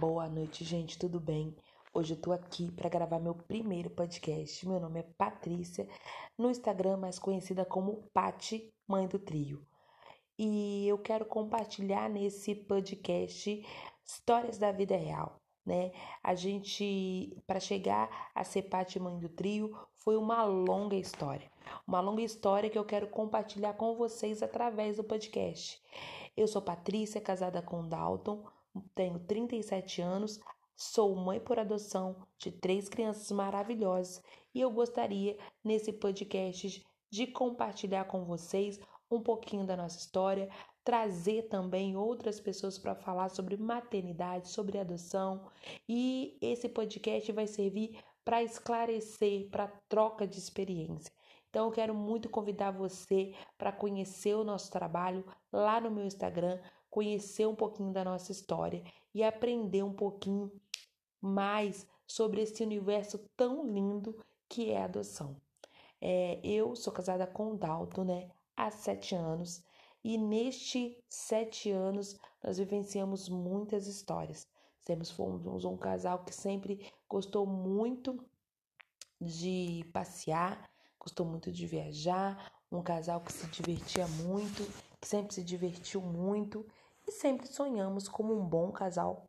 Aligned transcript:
Boa 0.00 0.30
noite, 0.30 0.64
gente, 0.64 0.98
tudo 0.98 1.20
bem? 1.20 1.54
Hoje 1.92 2.14
eu 2.14 2.16
tô 2.18 2.32
aqui 2.32 2.72
para 2.72 2.88
gravar 2.88 3.18
meu 3.18 3.34
primeiro 3.34 3.90
podcast. 3.90 4.66
Meu 4.66 4.80
nome 4.80 5.00
é 5.00 5.02
Patrícia, 5.02 5.86
no 6.38 6.50
Instagram 6.50 6.96
mais 6.96 7.18
conhecida 7.18 7.66
como 7.66 8.08
Pati, 8.10 8.72
mãe 8.88 9.06
do 9.06 9.18
trio. 9.18 9.62
E 10.38 10.88
eu 10.88 10.96
quero 10.96 11.26
compartilhar 11.26 12.08
nesse 12.08 12.54
podcast 12.54 13.62
histórias 14.02 14.56
da 14.56 14.72
vida 14.72 14.96
real, 14.96 15.38
né? 15.66 15.92
A 16.22 16.34
gente 16.34 17.36
para 17.46 17.60
chegar 17.60 18.30
a 18.34 18.42
ser 18.42 18.62
Pati, 18.62 18.98
mãe 18.98 19.18
do 19.18 19.28
trio, 19.28 19.76
foi 19.92 20.16
uma 20.16 20.42
longa 20.44 20.96
história. 20.96 21.52
Uma 21.86 22.00
longa 22.00 22.22
história 22.22 22.70
que 22.70 22.78
eu 22.78 22.86
quero 22.86 23.06
compartilhar 23.06 23.74
com 23.74 23.94
vocês 23.94 24.42
através 24.42 24.96
do 24.96 25.04
podcast. 25.04 25.78
Eu 26.34 26.48
sou 26.48 26.62
Patrícia, 26.62 27.20
casada 27.20 27.60
com 27.60 27.86
Dalton, 27.86 28.42
tenho 28.94 29.18
37 29.20 30.00
anos, 30.00 30.38
sou 30.76 31.14
mãe 31.14 31.40
por 31.40 31.58
adoção 31.58 32.16
de 32.38 32.50
três 32.50 32.88
crianças 32.88 33.30
maravilhosas 33.30 34.22
e 34.54 34.60
eu 34.60 34.70
gostaria, 34.70 35.36
nesse 35.62 35.92
podcast, 35.92 36.84
de 37.10 37.26
compartilhar 37.26 38.04
com 38.04 38.24
vocês 38.24 38.80
um 39.10 39.20
pouquinho 39.20 39.66
da 39.66 39.76
nossa 39.76 39.98
história, 39.98 40.48
trazer 40.84 41.48
também 41.48 41.96
outras 41.96 42.40
pessoas 42.40 42.78
para 42.78 42.94
falar 42.94 43.28
sobre 43.28 43.56
maternidade, 43.56 44.48
sobre 44.48 44.78
adoção 44.78 45.48
e 45.88 46.38
esse 46.40 46.68
podcast 46.68 47.30
vai 47.32 47.46
servir 47.46 47.98
para 48.24 48.42
esclarecer, 48.42 49.48
para 49.50 49.68
troca 49.88 50.26
de 50.26 50.38
experiência. 50.38 51.12
Então 51.48 51.66
eu 51.66 51.72
quero 51.72 51.94
muito 51.94 52.28
convidar 52.28 52.70
você 52.70 53.34
para 53.58 53.72
conhecer 53.72 54.34
o 54.36 54.44
nosso 54.44 54.70
trabalho 54.70 55.24
lá 55.52 55.80
no 55.80 55.90
meu 55.90 56.04
Instagram, 56.04 56.60
conhecer 56.90 57.46
um 57.46 57.54
pouquinho 57.54 57.92
da 57.92 58.04
nossa 58.04 58.32
história 58.32 58.82
e 59.14 59.22
aprender 59.22 59.82
um 59.82 59.92
pouquinho 59.92 60.50
mais 61.20 61.86
sobre 62.06 62.42
esse 62.42 62.62
universo 62.62 63.18
tão 63.36 63.64
lindo 63.64 64.18
que 64.48 64.70
é 64.70 64.82
a 64.82 64.84
adoção. 64.84 65.36
É, 66.00 66.40
eu 66.42 66.74
sou 66.74 66.92
casada 66.92 67.26
com 67.26 67.52
o 67.52 67.56
Dalton, 67.56 68.04
né, 68.04 68.30
há 68.56 68.70
sete 68.70 69.14
anos, 69.14 69.62
e 70.02 70.16
neste 70.16 70.98
sete 71.08 71.70
anos 71.70 72.18
nós 72.42 72.58
vivenciamos 72.58 73.28
muitas 73.28 73.86
histórias. 73.86 74.48
Sempre 74.80 75.06
fomos 75.06 75.64
um 75.64 75.76
casal 75.76 76.24
que 76.24 76.34
sempre 76.34 76.90
gostou 77.08 77.46
muito 77.46 78.18
de 79.20 79.84
passear, 79.92 80.70
gostou 80.98 81.26
muito 81.26 81.52
de 81.52 81.66
viajar, 81.66 82.50
um 82.72 82.82
casal 82.82 83.20
que 83.20 83.32
se 83.32 83.46
divertia 83.48 84.08
muito, 84.08 84.64
que 84.98 85.06
sempre 85.06 85.34
se 85.34 85.44
divertiu 85.44 86.00
muito 86.00 86.66
e 87.06 87.12
sempre 87.12 87.46
sonhamos 87.46 88.08
como 88.08 88.34
um 88.34 88.44
bom 88.44 88.72
casal 88.72 89.24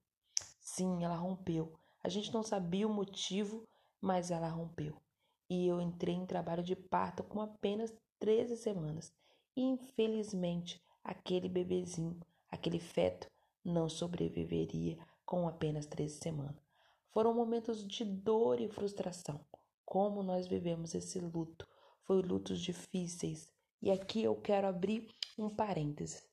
Sim, 0.61 1.05
ela 1.05 1.17
rompeu. 1.17 1.73
A 2.03 2.09
gente 2.09 2.33
não 2.33 2.43
sabia 2.43 2.87
o 2.87 2.93
motivo, 2.93 3.67
mas 4.01 4.31
ela 4.31 4.49
rompeu. 4.49 5.01
E 5.49 5.67
eu 5.67 5.81
entrei 5.81 6.15
em 6.15 6.27
trabalho 6.27 6.63
de 6.63 6.77
parto 6.77 7.23
com 7.23 7.41
apenas 7.41 7.95
13 8.19 8.57
semanas. 8.57 9.13
E 9.57 9.63
infelizmente, 9.63 10.83
aquele 11.03 11.49
bebezinho, 11.49 12.21
aquele 12.49 12.79
feto, 12.79 13.31
não 13.65 13.89
sobreviveria 13.89 14.99
com 15.25 15.49
apenas 15.49 15.87
13 15.87 16.19
semanas. 16.19 16.63
Foram 17.11 17.33
momentos 17.33 17.87
de 17.87 18.05
dor 18.05 18.61
e 18.61 18.69
frustração. 18.69 19.41
Como 19.85 20.23
nós 20.23 20.47
vivemos 20.47 20.95
esse 20.95 21.19
luto. 21.19 21.67
Foi 22.03 22.21
lutos 22.23 22.61
difíceis. 22.61 23.49
E 23.81 23.91
aqui 23.91 24.23
eu 24.23 24.37
quero 24.37 24.67
abrir 24.67 25.09
um 25.39 25.49
parênteses 25.49 26.27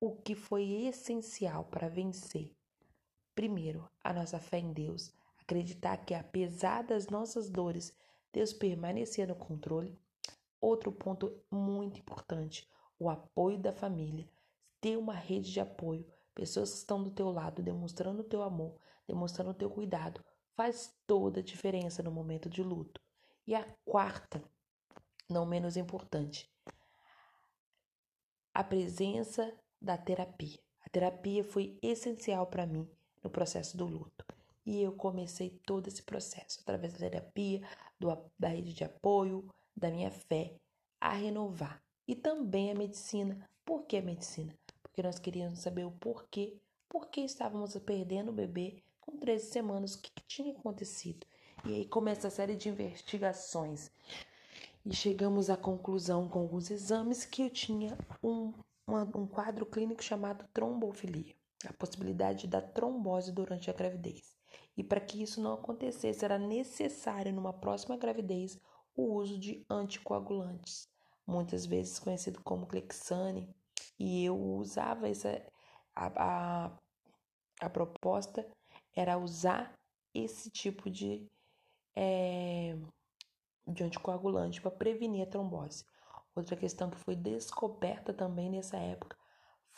o 0.00 0.14
que 0.14 0.34
foi 0.34 0.86
essencial 0.86 1.64
para 1.64 1.88
vencer. 1.88 2.54
Primeiro, 3.34 3.90
a 4.02 4.12
nossa 4.12 4.38
fé 4.38 4.58
em 4.58 4.72
Deus, 4.72 5.12
acreditar 5.38 5.96
que 5.98 6.14
apesar 6.14 6.82
das 6.82 7.08
nossas 7.08 7.50
dores, 7.50 7.92
Deus 8.32 8.52
permanecia 8.52 9.26
no 9.26 9.34
controle. 9.34 9.98
Outro 10.60 10.92
ponto 10.92 11.40
muito 11.50 11.98
importante, 11.98 12.68
o 12.98 13.08
apoio 13.08 13.58
da 13.58 13.72
família. 13.72 14.28
Ter 14.80 14.96
uma 14.96 15.14
rede 15.14 15.52
de 15.52 15.60
apoio, 15.60 16.06
pessoas 16.34 16.70
que 16.70 16.76
estão 16.78 17.02
do 17.02 17.10
teu 17.10 17.30
lado, 17.30 17.62
demonstrando 17.62 18.20
o 18.20 18.28
teu 18.28 18.42
amor, 18.42 18.78
demonstrando 19.06 19.50
o 19.50 19.54
teu 19.54 19.70
cuidado, 19.70 20.24
faz 20.54 20.94
toda 21.06 21.40
a 21.40 21.42
diferença 21.42 22.02
no 22.02 22.10
momento 22.10 22.48
de 22.48 22.62
luto. 22.62 23.00
E 23.46 23.54
a 23.54 23.64
quarta, 23.84 24.42
não 25.28 25.46
menos 25.46 25.76
importante, 25.76 26.52
a 28.52 28.62
presença 28.62 29.52
da 29.80 29.96
terapia. 29.96 30.58
A 30.84 30.88
terapia 30.88 31.44
foi 31.44 31.78
essencial 31.82 32.46
para 32.46 32.66
mim 32.66 32.88
no 33.22 33.30
processo 33.30 33.76
do 33.76 33.86
luto. 33.86 34.24
E 34.64 34.82
eu 34.82 34.92
comecei 34.92 35.50
todo 35.64 35.88
esse 35.88 36.02
processo 36.02 36.60
através 36.60 36.92
da 36.92 36.98
terapia, 36.98 37.62
do, 37.98 38.08
da 38.38 38.48
rede 38.48 38.74
de 38.74 38.84
apoio, 38.84 39.48
da 39.76 39.90
minha 39.90 40.10
fé, 40.10 40.54
a 41.00 41.12
renovar. 41.12 41.82
E 42.06 42.14
também 42.14 42.70
a 42.70 42.74
medicina. 42.74 43.48
Por 43.64 43.84
que 43.84 43.96
a 43.96 44.02
medicina? 44.02 44.54
Porque 44.82 45.02
nós 45.02 45.18
queríamos 45.18 45.60
saber 45.60 45.84
o 45.84 45.90
porquê. 45.90 46.58
Por 46.88 47.08
que 47.08 47.20
estávamos 47.20 47.76
perdendo 47.78 48.30
o 48.30 48.34
bebê 48.34 48.82
com 49.00 49.16
13 49.16 49.46
semanas? 49.50 49.94
O 49.94 50.00
que, 50.00 50.10
que 50.10 50.22
tinha 50.26 50.52
acontecido? 50.52 51.26
E 51.64 51.74
aí 51.74 51.84
começa 51.86 52.28
a 52.28 52.30
série 52.30 52.56
de 52.56 52.68
investigações. 52.68 53.90
E 54.84 54.94
chegamos 54.94 55.50
à 55.50 55.56
conclusão 55.56 56.28
com 56.28 56.38
alguns 56.38 56.70
exames 56.70 57.24
que 57.24 57.42
eu 57.42 57.50
tinha 57.50 57.96
um 58.22 58.52
um 58.88 59.26
quadro 59.26 59.66
clínico 59.66 60.02
chamado 60.02 60.48
trombofilia, 60.52 61.34
a 61.66 61.72
possibilidade 61.74 62.46
da 62.46 62.62
trombose 62.62 63.32
durante 63.32 63.70
a 63.70 63.74
gravidez. 63.74 64.36
E 64.76 64.82
para 64.82 65.00
que 65.00 65.22
isso 65.22 65.40
não 65.40 65.54
acontecesse, 65.54 66.24
era 66.24 66.38
necessário, 66.38 67.32
numa 67.32 67.52
próxima 67.52 67.96
gravidez, 67.96 68.58
o 68.96 69.14
uso 69.14 69.38
de 69.38 69.64
anticoagulantes, 69.68 70.88
muitas 71.26 71.66
vezes 71.66 71.98
conhecido 71.98 72.40
como 72.42 72.66
Clexane, 72.66 73.48
e 73.98 74.24
eu 74.24 74.36
usava 74.36 75.08
essa. 75.08 75.44
A, 75.94 76.06
a, 76.66 76.78
a 77.60 77.70
proposta 77.70 78.48
era 78.94 79.18
usar 79.18 79.76
esse 80.14 80.48
tipo 80.50 80.88
de, 80.88 81.26
é, 81.96 82.76
de 83.66 83.82
anticoagulante 83.82 84.60
para 84.60 84.70
prevenir 84.70 85.26
a 85.26 85.30
trombose. 85.30 85.84
Outra 86.34 86.56
questão 86.56 86.90
que 86.90 86.98
foi 86.98 87.16
descoberta 87.16 88.12
também 88.12 88.50
nessa 88.50 88.76
época 88.76 89.16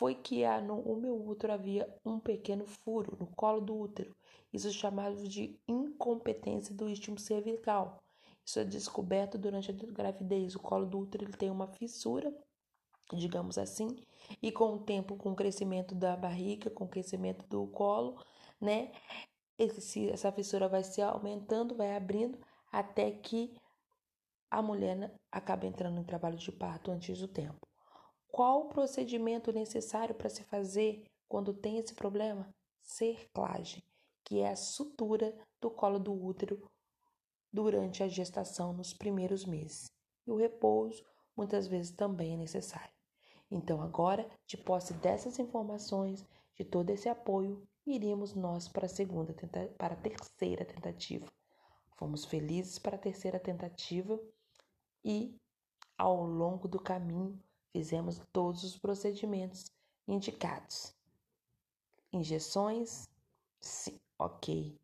foi 0.01 0.15
que 0.15 0.43
no 0.61 0.79
o 0.79 0.95
meu 0.95 1.15
útero 1.27 1.53
havia 1.53 1.87
um 2.03 2.19
pequeno 2.19 2.65
furo 2.65 3.15
no 3.19 3.27
colo 3.27 3.61
do 3.61 3.77
útero. 3.77 4.15
Isso 4.51 4.67
é 4.67 4.71
chamado 4.71 5.27
de 5.27 5.59
incompetência 5.67 6.73
do 6.73 6.89
istmo 6.89 7.19
cervical. 7.19 8.03
Isso 8.43 8.59
é 8.59 8.63
descoberto 8.63 9.37
durante 9.37 9.69
a 9.69 9.73
gravidez. 9.73 10.55
O 10.55 10.59
colo 10.59 10.85
do 10.85 10.99
útero 10.99 11.25
ele 11.25 11.37
tem 11.37 11.51
uma 11.51 11.67
fissura, 11.67 12.33
digamos 13.13 13.57
assim, 13.57 13.95
e 14.41 14.51
com 14.51 14.73
o 14.73 14.79
tempo, 14.79 15.15
com 15.15 15.31
o 15.31 15.35
crescimento 15.35 15.93
da 15.93 16.15
barriga, 16.15 16.69
com 16.69 16.85
o 16.85 16.89
crescimento 16.89 17.45
do 17.47 17.67
colo, 17.67 18.19
né, 18.59 18.91
esse, 19.57 20.09
essa 20.09 20.31
fissura 20.31 20.67
vai 20.67 20.83
se 20.83 21.01
aumentando, 21.01 21.75
vai 21.75 21.95
abrindo, 21.95 22.39
até 22.71 23.11
que 23.11 23.53
a 24.51 24.61
mulher 24.61 25.17
acaba 25.31 25.65
entrando 25.65 26.01
em 26.01 26.03
trabalho 26.03 26.37
de 26.37 26.51
parto 26.51 26.91
antes 26.91 27.17
do 27.17 27.27
tempo. 27.27 27.65
Qual 28.29 28.65
o 28.65 28.69
procedimento 28.69 29.51
necessário 29.53 30.13
para 30.13 30.29
se 30.29 30.43
fazer 30.43 31.05
quando 31.27 31.53
tem 31.53 31.77
esse 31.77 31.95
problema? 31.95 32.53
Cerclagem, 32.81 33.81
que 34.25 34.41
é 34.41 34.49
a 34.49 34.55
sutura 34.57 35.33
do 35.61 35.71
colo 35.71 35.97
do 35.97 36.13
útero 36.13 36.69
durante 37.51 38.03
a 38.03 38.09
gestação 38.09 38.73
nos 38.73 38.93
primeiros 38.93 39.45
meses. 39.45 39.89
E 40.27 40.31
o 40.31 40.35
repouso 40.35 41.01
muitas 41.35 41.65
vezes 41.65 41.95
também 41.95 42.33
é 42.33 42.37
necessário. 42.37 42.91
Então, 43.49 43.81
agora, 43.81 44.29
de 44.45 44.57
posse 44.57 44.93
dessas 44.95 45.39
informações, 45.39 46.25
de 46.55 46.65
todo 46.65 46.89
esse 46.89 47.07
apoio, 47.07 47.65
iríamos 47.85 48.33
nós 48.33 48.67
para 48.67 48.85
a 48.85 48.89
segunda 48.89 49.33
para 49.77 49.93
a 49.93 49.97
terceira 49.97 50.65
tentativa. 50.65 51.25
Fomos 51.97 52.25
felizes 52.25 52.79
para 52.79 52.95
a 52.95 52.99
terceira 52.99 53.39
tentativa 53.39 54.19
e 55.03 55.35
ao 55.97 56.25
longo 56.25 56.67
do 56.67 56.79
caminho 56.79 57.39
Fizemos 57.71 58.21
todos 58.33 58.65
os 58.65 58.77
procedimentos 58.77 59.71
indicados. 60.05 60.93
Injeções? 62.11 63.09
Sim, 63.61 63.97
ok. 64.19 64.77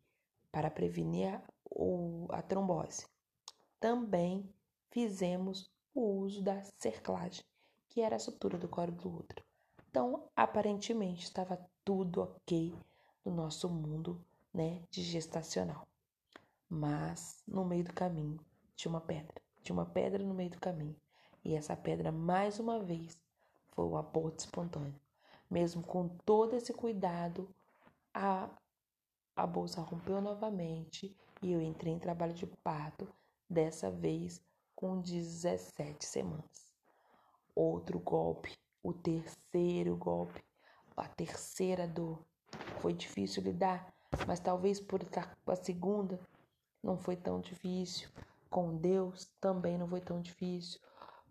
Para 0.50 0.70
prevenir 0.70 1.34
a, 1.34 1.42
a 2.30 2.42
trombose. 2.42 3.06
Também 3.78 4.48
fizemos 4.90 5.70
o 5.94 6.00
uso 6.00 6.42
da 6.42 6.62
cerclagem, 6.78 7.44
que 7.90 8.00
era 8.00 8.16
a 8.16 8.18
sutura 8.20 8.56
do 8.56 8.68
coro 8.68 8.90
do 8.90 9.16
útero. 9.16 9.44
Então, 9.90 10.26
aparentemente, 10.34 11.24
estava 11.24 11.62
tudo 11.84 12.22
ok 12.22 12.74
no 13.22 13.34
nosso 13.34 13.68
mundo 13.68 14.24
né, 14.52 14.82
de 14.90 15.02
gestacional. 15.02 15.86
Mas, 16.70 17.42
no 17.46 17.66
meio 17.66 17.84
do 17.84 17.92
caminho, 17.92 18.40
tinha 18.74 18.90
uma 18.90 19.00
pedra. 19.00 19.42
Tinha 19.68 19.76
uma 19.76 19.84
pedra 19.84 20.24
no 20.24 20.32
meio 20.32 20.48
do 20.48 20.58
caminho. 20.58 20.96
E 21.44 21.54
essa 21.54 21.76
pedra, 21.76 22.10
mais 22.10 22.58
uma 22.58 22.80
vez, 22.80 23.20
foi 23.72 23.84
o 23.84 23.98
aborto 23.98 24.38
espontâneo. 24.38 24.98
Mesmo 25.50 25.82
com 25.82 26.08
todo 26.24 26.56
esse 26.56 26.72
cuidado, 26.72 27.46
a, 28.14 28.48
a 29.36 29.46
bolsa 29.46 29.82
rompeu 29.82 30.22
novamente 30.22 31.14
e 31.42 31.52
eu 31.52 31.60
entrei 31.60 31.92
em 31.92 31.98
trabalho 31.98 32.32
de 32.32 32.46
parto, 32.46 33.06
dessa 33.46 33.90
vez 33.90 34.40
com 34.74 35.02
17 35.02 36.02
semanas. 36.02 36.72
Outro 37.54 37.98
golpe, 37.98 38.56
o 38.82 38.94
terceiro 38.94 39.98
golpe, 39.98 40.42
a 40.96 41.06
terceira 41.06 41.86
dor. 41.86 42.18
Foi 42.80 42.94
difícil 42.94 43.42
lidar, 43.42 43.92
mas 44.26 44.40
talvez 44.40 44.80
por 44.80 45.02
estar 45.02 45.36
com 45.44 45.52
a 45.52 45.56
segunda 45.56 46.18
não 46.82 46.96
foi 46.96 47.16
tão 47.16 47.38
difícil. 47.38 48.08
Com 48.50 48.76
Deus 48.76 49.26
também 49.40 49.76
não 49.76 49.88
foi 49.88 50.00
tão 50.00 50.20
difícil 50.20 50.80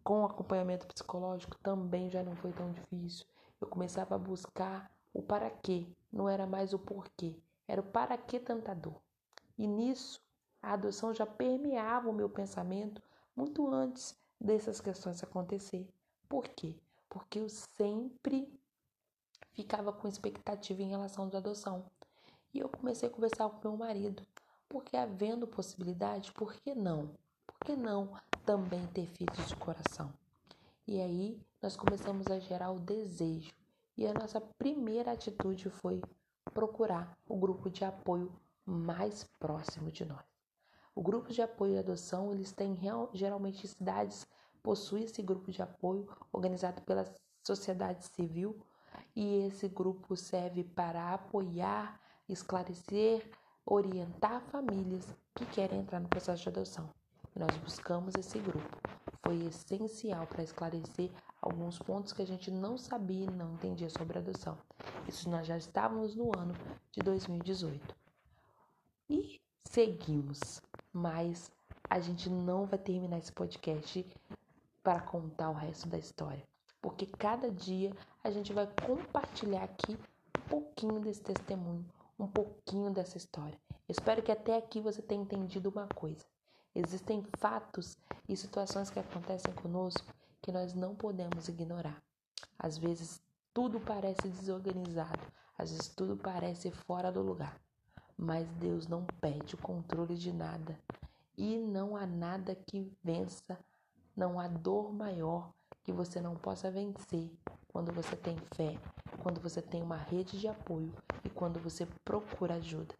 com 0.07 0.23
acompanhamento 0.23 0.87
psicológico 0.87 1.57
também 1.57 2.09
já 2.09 2.23
não 2.23 2.33
foi 2.37 2.53
tão 2.53 2.71
difícil. 2.71 3.25
Eu 3.59 3.67
começava 3.67 4.15
a 4.15 4.17
buscar 4.17 4.89
o 5.13 5.21
para 5.21 5.49
quê, 5.49 5.85
não 6.09 6.29
era 6.29 6.47
mais 6.47 6.71
o 6.71 6.79
porquê, 6.79 7.37
era 7.67 7.81
o 7.81 7.83
para 7.83 8.17
que 8.17 8.39
tanta 8.39 8.73
dor. 8.73 9.01
E 9.57 9.67
nisso, 9.67 10.23
a 10.61 10.71
adoção 10.71 11.13
já 11.13 11.25
permeava 11.25 12.09
o 12.09 12.13
meu 12.13 12.29
pensamento 12.29 13.03
muito 13.35 13.67
antes 13.67 14.17
dessas 14.39 14.79
questões 14.79 15.21
acontecer. 15.21 15.85
Por 16.29 16.47
quê? 16.47 16.79
Porque 17.09 17.39
eu 17.39 17.49
sempre 17.49 18.49
ficava 19.51 19.91
com 19.91 20.07
expectativa 20.07 20.81
em 20.81 20.87
relação 20.87 21.29
à 21.33 21.37
adoção. 21.37 21.83
E 22.53 22.59
eu 22.59 22.69
comecei 22.69 23.09
a 23.09 23.11
conversar 23.11 23.49
com 23.49 23.67
meu 23.67 23.77
marido, 23.77 24.25
porque 24.69 24.97
havendo 24.97 25.47
possibilidade, 25.47 26.31
por 26.31 26.53
que 26.53 26.75
não? 26.75 27.11
Por 27.45 27.59
que 27.65 27.75
não 27.75 28.17
também 28.45 28.85
ter 28.87 29.05
filhos 29.07 29.47
de 29.47 29.55
coração. 29.57 30.13
E 30.87 31.01
aí 31.01 31.37
nós 31.61 31.75
começamos 31.75 32.27
a 32.27 32.39
gerar 32.39 32.71
o 32.71 32.79
desejo. 32.79 33.51
E 33.97 34.07
a 34.07 34.13
nossa 34.13 34.39
primeira 34.39 35.11
atitude 35.11 35.69
foi 35.69 36.01
procurar 36.53 37.17
o 37.27 37.35
grupo 37.35 37.69
de 37.69 37.83
apoio 37.83 38.31
mais 38.65 39.23
próximo 39.39 39.91
de 39.91 40.05
nós. 40.05 40.23
O 40.95 41.01
grupo 41.01 41.31
de 41.31 41.41
apoio 41.41 41.73
e 41.73 41.77
adoção, 41.77 42.31
eles 42.31 42.51
têm 42.51 42.73
real, 42.73 43.09
geralmente 43.13 43.67
cidades 43.67 44.25
possui 44.63 45.03
esse 45.03 45.21
grupo 45.21 45.51
de 45.51 45.61
apoio 45.61 46.07
organizado 46.31 46.81
pela 46.81 47.05
sociedade 47.45 48.05
civil 48.05 48.59
e 49.15 49.47
esse 49.47 49.67
grupo 49.67 50.15
serve 50.15 50.63
para 50.63 51.13
apoiar, 51.13 52.01
esclarecer, 52.27 53.29
orientar 53.69 54.41
famílias 54.49 55.05
que 55.35 55.45
querem 55.47 55.79
entrar 55.79 55.99
no 55.99 56.07
processo 56.07 56.43
de 56.43 56.49
adoção. 56.49 56.89
Nós 57.35 57.55
buscamos 57.57 58.15
esse 58.15 58.39
grupo. 58.39 58.77
Foi 59.23 59.35
essencial 59.45 60.25
para 60.25 60.41
esclarecer 60.41 61.11
alguns 61.41 61.77
pontos 61.77 62.13
que 62.13 62.21
a 62.21 62.25
gente 62.25 62.49
não 62.49 62.77
sabia 62.77 63.25
e 63.25 63.29
não 63.29 63.53
entendia 63.53 63.89
sobre 63.89 64.17
adoção. 64.17 64.57
Isso 65.07 65.29
nós 65.29 65.45
já 65.45 65.57
estávamos 65.57 66.15
no 66.15 66.31
ano 66.35 66.55
de 66.91 67.01
2018. 67.01 67.95
E 69.09 69.41
seguimos, 69.65 70.61
mas 70.93 71.51
a 71.89 71.99
gente 71.99 72.29
não 72.29 72.65
vai 72.65 72.79
terminar 72.79 73.17
esse 73.17 73.31
podcast 73.31 74.05
para 74.81 75.01
contar 75.01 75.49
o 75.49 75.53
resto 75.53 75.89
da 75.89 75.97
história, 75.97 76.43
porque 76.81 77.05
cada 77.05 77.51
dia 77.51 77.93
a 78.23 78.31
gente 78.31 78.53
vai 78.53 78.67
compartilhar 78.85 79.63
aqui 79.63 79.93
um 79.93 80.49
pouquinho 80.49 80.99
desse 81.01 81.21
testemunho, 81.21 81.85
um 82.19 82.27
pouquinho 82.27 82.91
dessa 82.91 83.17
história. 83.17 83.59
Espero 83.87 84.21
que 84.21 84.31
até 84.31 84.57
aqui 84.57 84.81
você 84.81 85.01
tenha 85.01 85.21
entendido 85.21 85.69
uma 85.69 85.87
coisa. 85.87 86.25
Existem 86.73 87.23
fatos 87.37 87.97
e 88.27 88.35
situações 88.35 88.89
que 88.89 88.99
acontecem 88.99 89.53
conosco 89.53 90.13
que 90.41 90.51
nós 90.51 90.73
não 90.73 90.95
podemos 90.95 91.47
ignorar. 91.47 92.01
Às 92.57 92.77
vezes 92.77 93.21
tudo 93.53 93.79
parece 93.79 94.27
desorganizado, 94.27 95.21
às 95.57 95.71
vezes 95.71 95.87
tudo 95.87 96.17
parece 96.17 96.71
fora 96.71 97.11
do 97.11 97.21
lugar. 97.21 97.59
Mas 98.17 98.47
Deus 98.53 98.87
não 98.87 99.05
pede 99.21 99.55
o 99.55 99.59
controle 99.59 100.15
de 100.15 100.33
nada 100.33 100.79
e 101.37 101.57
não 101.57 101.95
há 101.95 102.05
nada 102.05 102.55
que 102.55 102.91
vença, 103.03 103.57
não 104.15 104.39
há 104.39 104.47
dor 104.47 104.91
maior 104.91 105.53
que 105.83 105.91
você 105.91 106.19
não 106.19 106.35
possa 106.35 106.71
vencer 106.71 107.31
quando 107.67 107.91
você 107.91 108.15
tem 108.15 108.35
fé, 108.55 108.75
quando 109.21 109.39
você 109.39 109.61
tem 109.61 109.83
uma 109.83 109.97
rede 109.97 110.39
de 110.39 110.47
apoio 110.47 110.93
e 111.27 111.29
quando 111.29 111.59
você 111.59 111.85
procura 112.03 112.55
ajuda. 112.55 112.95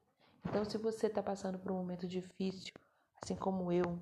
Então, 0.45 0.63
se 0.63 0.77
você 0.77 1.07
está 1.07 1.23
passando 1.23 1.57
por 1.57 1.71
um 1.71 1.77
momento 1.77 2.07
difícil, 2.07 2.73
assim 3.23 3.35
como 3.35 3.71
eu, 3.71 3.97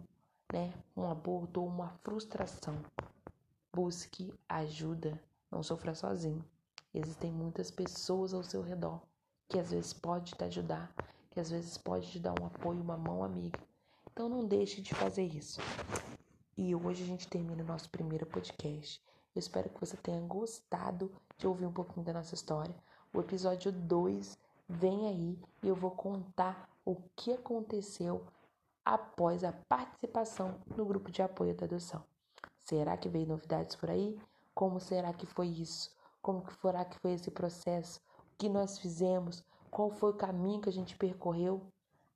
né, 0.51 0.73
um 0.95 1.09
aborto 1.09 1.61
ou 1.61 1.67
uma 1.67 1.89
frustração. 2.03 2.75
Busque 3.73 4.33
ajuda, 4.49 5.21
não 5.51 5.61
sofra 5.63 5.93
sozinho. 5.93 6.43
Existem 6.93 7.31
muitas 7.31 7.69
pessoas 7.69 8.33
ao 8.33 8.43
seu 8.43 8.61
redor 8.61 9.01
que 9.47 9.59
às 9.59 9.71
vezes 9.71 9.93
pode 9.93 10.33
te 10.33 10.43
ajudar, 10.43 10.91
que 11.29 11.39
às 11.39 11.49
vezes 11.49 11.77
pode 11.77 12.09
te 12.09 12.19
dar 12.19 12.33
um 12.39 12.45
apoio, 12.47 12.81
uma 12.81 12.97
mão 12.97 13.23
amiga. 13.23 13.59
Então 14.11 14.27
não 14.29 14.45
deixe 14.45 14.81
de 14.81 14.93
fazer 14.95 15.23
isso. 15.23 15.59
E 16.57 16.73
hoje 16.73 17.03
a 17.03 17.05
gente 17.05 17.27
termina 17.27 17.63
o 17.63 17.67
nosso 17.67 17.89
primeiro 17.89 18.25
podcast. 18.25 19.01
Eu 19.35 19.39
espero 19.39 19.69
que 19.69 19.79
você 19.79 19.97
tenha 19.97 20.21
gostado 20.21 21.11
de 21.37 21.45
ouvir 21.45 21.65
um 21.65 21.73
pouquinho 21.73 22.05
da 22.05 22.13
nossa 22.13 22.33
história. 22.33 22.73
O 23.15 23.21
episódio 23.21 23.71
2 23.71 24.37
vem 24.67 25.07
aí 25.07 25.39
e 25.63 25.69
eu 25.69 25.73
vou 25.73 25.91
contar 25.91 26.69
o 26.83 26.97
que 27.15 27.31
aconteceu 27.31 28.21
após 28.83 29.41
a 29.41 29.53
participação 29.69 30.59
no 30.75 30.85
grupo 30.85 31.09
de 31.09 31.21
apoio 31.21 31.55
da 31.55 31.65
adoção. 31.65 32.03
Será 32.57 32.97
que 32.97 33.07
veio 33.07 33.25
novidades 33.25 33.73
por 33.77 33.89
aí? 33.89 34.19
Como 34.53 34.81
será 34.81 35.13
que 35.13 35.25
foi 35.25 35.47
isso? 35.47 35.95
Como 36.21 36.41
que 36.41 36.53
será 36.59 36.83
que 36.83 36.99
foi 36.99 37.13
esse 37.13 37.31
processo? 37.31 38.01
O 38.33 38.37
que 38.37 38.49
nós 38.49 38.79
fizemos? 38.79 39.45
Qual 39.71 39.89
foi 39.89 40.11
o 40.11 40.17
caminho 40.17 40.59
que 40.59 40.67
a 40.67 40.73
gente 40.73 40.97
percorreu? 40.97 41.61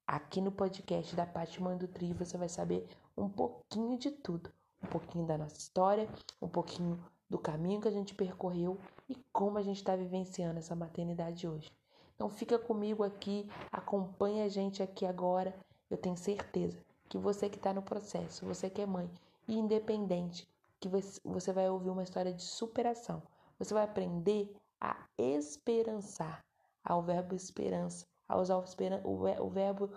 Aqui 0.05 0.41
no 0.41 0.51
podcast 0.51 1.15
da 1.15 1.25
Paty 1.25 1.63
Mãe 1.63 1.77
do 1.77 1.87
Tri 1.87 2.11
você 2.11 2.37
vai 2.37 2.49
saber 2.49 2.85
um 3.15 3.29
pouquinho 3.29 3.97
de 3.97 4.11
tudo. 4.11 4.51
Um 4.83 4.87
pouquinho 4.87 5.25
da 5.25 5.37
nossa 5.37 5.57
história, 5.57 6.09
um 6.41 6.49
pouquinho 6.49 7.01
do 7.29 7.37
caminho 7.37 7.81
que 7.81 7.87
a 7.87 7.91
gente 7.91 8.15
percorreu 8.15 8.77
e 9.07 9.15
como 9.31 9.57
a 9.57 9.61
gente 9.61 9.77
está 9.77 9.95
vivenciando 9.95 10.59
essa 10.59 10.75
maternidade 10.75 11.47
hoje. 11.47 11.71
Então 12.15 12.29
fica 12.29 12.57
comigo 12.57 13.03
aqui, 13.03 13.49
acompanha 13.71 14.45
a 14.45 14.49
gente 14.49 14.81
aqui 14.83 15.05
agora 15.05 15.55
eu 15.89 15.97
tenho 15.97 16.17
certeza 16.17 16.77
que 17.07 17.17
você 17.17 17.49
que 17.49 17.57
está 17.57 17.73
no 17.73 17.81
processo, 17.81 18.45
você 18.45 18.69
que 18.69 18.81
é 18.81 18.85
mãe, 18.85 19.09
independente, 19.47 20.47
que 20.79 20.87
você 20.87 21.51
vai 21.51 21.69
ouvir 21.69 21.89
uma 21.89 22.03
história 22.03 22.33
de 22.33 22.43
superação, 22.43 23.21
Você 23.57 23.73
vai 23.73 23.83
aprender 23.83 24.55
a 24.79 24.95
esperançar, 25.17 26.45
ao 26.83 27.01
verbo 27.01 27.35
esperança, 27.35 28.05
a 28.27 28.37
usar 28.37 28.55
o, 28.57 29.49
verbo, 29.49 29.91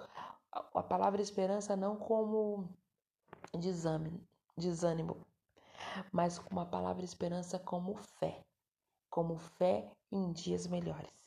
a 0.51 0.83
palavra 0.83 1.23
esperança 1.23 1.77
não 1.77 1.95
como 1.97 2.69
desânimo, 3.57 4.21
mas 6.13 6.39
com 6.39 6.59
a 6.59 6.67
palavra 6.67 7.05
esperança 7.05 7.59
como 7.59 7.95
fé, 7.95 8.41
como 9.11 9.37
fé 9.37 9.91
em 10.11 10.33
dias 10.33 10.67
melhores. 10.67 11.22